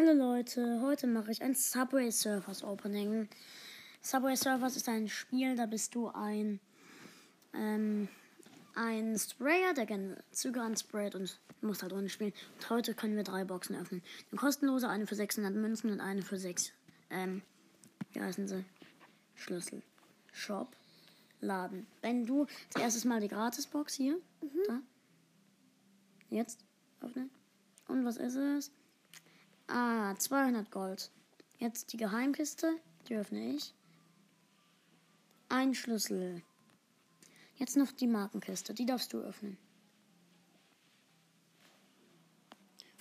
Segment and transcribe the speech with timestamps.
[0.00, 3.28] Hallo Leute, heute mache ich ein Subway Surfers Opening.
[4.00, 6.60] Subway Surfers ist ein Spiel, da bist du ein,
[7.52, 8.06] ähm,
[8.76, 12.32] ein Sprayer, der gerne Züge ansprayt und muss halt ohne spielen.
[12.54, 14.00] Und heute können wir drei Boxen öffnen.
[14.30, 16.70] Eine kostenlose, eine für 600 Münzen und eine für 6,
[17.10, 17.42] ähm,
[18.12, 18.64] wie heißen sie?
[19.34, 19.82] Schlüssel.
[20.30, 20.76] Shop.
[21.40, 21.88] Laden.
[22.02, 24.62] Wenn du zuerst mal die Gratisbox hier, mhm.
[24.68, 24.80] da.
[26.30, 26.64] Jetzt
[27.00, 27.30] öffnen.
[27.88, 28.70] Und was ist es?
[29.68, 31.10] Ah, 200 Gold.
[31.58, 32.78] Jetzt die Geheimkiste.
[33.08, 33.74] Die öffne ich.
[35.50, 36.42] Ein Schlüssel.
[37.56, 38.72] Jetzt noch die Markenkiste.
[38.72, 39.58] Die darfst du öffnen.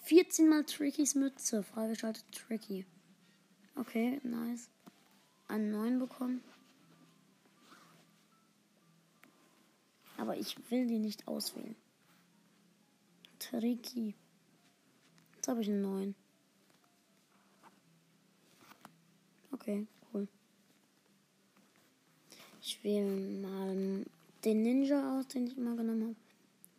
[0.03, 1.63] 14 mal Trickys Mütze.
[1.63, 2.85] Freigeschaltet Tricky.
[3.75, 4.69] Okay, nice.
[5.47, 6.43] Einen neuen bekommen.
[10.17, 11.75] Aber ich will die nicht auswählen.
[13.39, 14.15] Tricky.
[15.35, 16.15] Jetzt habe ich einen neuen.
[19.67, 20.29] Okay, cool.
[22.61, 24.05] Ich wähle mal
[24.45, 26.15] den Ninja aus, den ich immer genommen habe.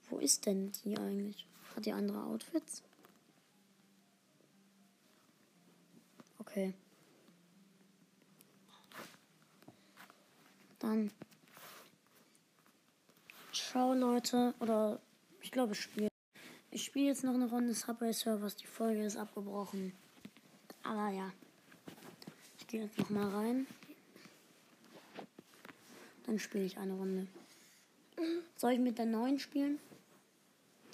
[0.08, 1.46] Wo ist denn die eigentlich?
[1.76, 2.82] Hat die andere Outfits?
[6.38, 6.72] Okay.
[10.78, 11.10] Dann.
[13.52, 14.54] Ciao, Leute.
[14.60, 14.98] Oder
[15.42, 16.08] ich glaube, ich spiele.
[16.70, 18.56] Ich spiele jetzt noch eine Runde Subway Servers.
[18.56, 19.92] Die Folge ist abgebrochen.
[20.82, 21.30] Aber ja
[22.68, 23.66] gehe jetzt noch mal rein.
[26.26, 27.26] Dann spiele ich eine Runde.
[28.56, 29.78] Soll ich mit der neuen spielen?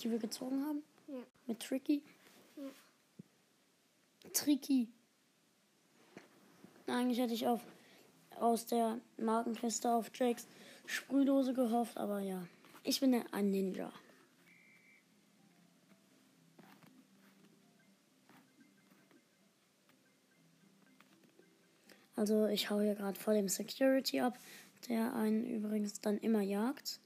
[0.00, 0.82] Die wir gezogen haben?
[1.08, 1.22] Ja.
[1.46, 2.02] Mit Tricky?
[2.56, 4.30] Ja.
[4.32, 4.88] Tricky.
[6.86, 7.60] Eigentlich hätte ich auf
[8.38, 10.46] aus der Markenkiste auf Jakes
[10.86, 12.46] Sprühdose gehofft, aber ja.
[12.82, 13.92] Ich bin ein Ninja.
[22.24, 24.38] Also ich hau hier gerade vor dem Security ab,
[24.88, 26.98] der einen übrigens dann immer jagt.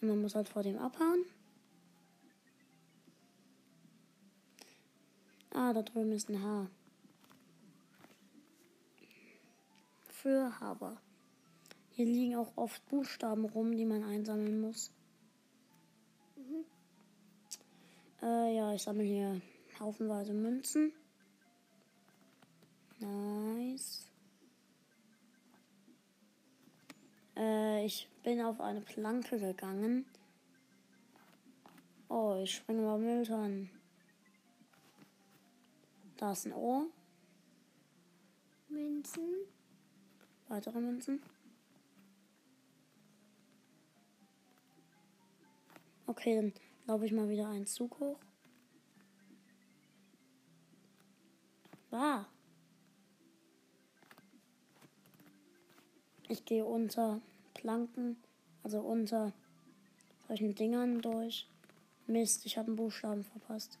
[0.00, 1.24] Und man muss halt vor dem abhauen.
[5.50, 6.68] Ah, da drüben ist ein Haar.
[10.08, 11.00] Für Haber.
[11.92, 14.90] Hier liegen auch oft Buchstaben rum, die man einsammeln muss.
[16.34, 16.64] Mhm.
[18.20, 19.40] Äh, ja, ich sammle hier
[19.78, 20.92] haufenweise Münzen.
[23.00, 24.06] Nice.
[27.36, 30.04] Äh, ich bin auf eine Planke gegangen.
[32.08, 33.70] Oh, ich springe mal Mülltonnen.
[36.16, 36.86] Da ist ein Ohr.
[38.68, 39.34] Münzen.
[40.48, 41.22] Weitere Münzen.
[46.06, 46.52] Okay, dann
[46.86, 48.18] laufe ich mal wieder einen Zug hoch.
[51.90, 52.26] War.
[56.28, 57.20] Ich gehe unter
[57.54, 58.16] Planken,
[58.62, 59.32] also unter
[60.28, 61.48] solchen Dingern durch.
[62.06, 63.78] Mist, ich habe einen Buchstaben verpasst.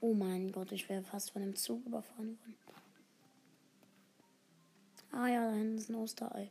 [0.00, 2.56] Oh mein Gott, ich wäre fast von dem Zug überfahren worden.
[5.12, 6.50] Ah ja, da hinten ist ein Osterei.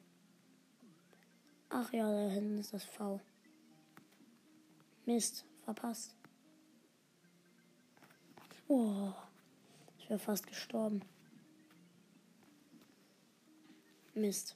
[1.69, 3.19] Ach ja, da hinten ist das V.
[5.05, 6.18] Mist, verpasst.
[8.71, 9.11] Oh,
[9.97, 11.01] ich wäre fast gestorben.
[14.13, 14.55] Mist.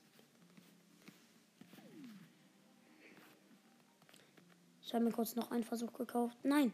[4.83, 6.37] Ich habe mir kurz noch einen Versuch gekauft.
[6.43, 6.71] Nein.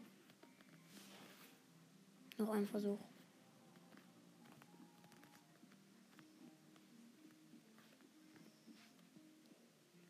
[2.36, 2.98] Noch ein Versuch.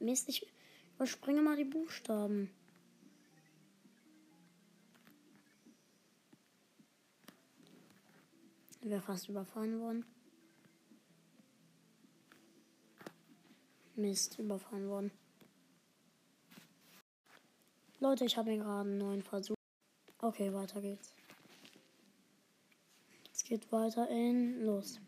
[0.00, 0.50] Mist, ich
[0.96, 2.50] überspringe mal die Buchstaben.
[8.80, 10.04] Wäre fast überfahren worden.
[13.96, 15.10] Mist, überfahren worden.
[17.98, 19.56] Leute, ich habe hier gerade einen neuen Versuch.
[20.18, 21.14] Okay, weiter geht's.
[23.32, 24.64] Es geht weiter in.
[24.64, 25.00] Los.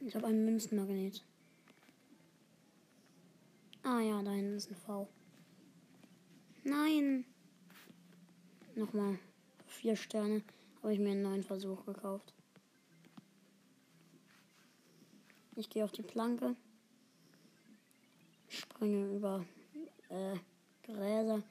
[0.00, 1.24] Ich habe einen Münzenmagnet.
[3.82, 5.08] Ah ja, da hinten ist ein V.
[6.62, 7.24] Nein.
[8.76, 9.18] Nochmal.
[9.66, 10.42] Vier Sterne
[10.82, 12.34] habe ich mir einen neuen Versuch gekauft.
[15.54, 16.56] Ich gehe auf die Planke.
[18.48, 19.44] Springe über
[20.08, 20.36] äh,
[20.82, 21.42] Gräser.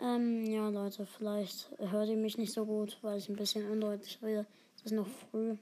[0.00, 4.20] Ähm, ja, Leute, vielleicht hört ihr mich nicht so gut, weil ich ein bisschen undeutlich
[4.22, 4.46] rede.
[4.76, 5.56] Es ist noch früh.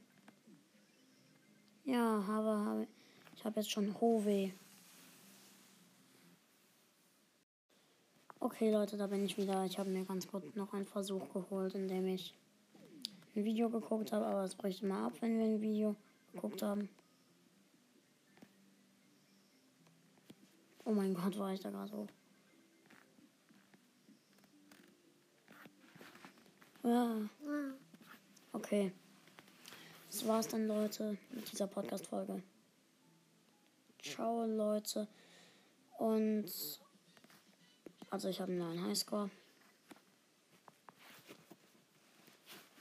[1.84, 2.86] Ja, habe, habe.
[3.36, 4.50] Ich habe jetzt schon Hohweh.
[8.38, 9.64] Okay, Leute, da bin ich wieder.
[9.66, 12.34] Ich habe mir ganz kurz noch einen Versuch geholt, indem ich
[13.34, 15.96] ein Video geguckt habe, aber es bricht immer ab, wenn wir ein Video
[16.32, 16.88] geguckt haben.
[20.84, 22.06] Oh mein Gott, war ich da gerade so.
[26.82, 27.16] Ja.
[28.52, 28.92] Okay.
[30.10, 32.42] Das war's dann, Leute, mit dieser Podcast-Folge.
[34.02, 35.06] Ciao, Leute.
[35.98, 36.50] Und.
[38.08, 39.30] Also, ich habe einen neuen Highscore.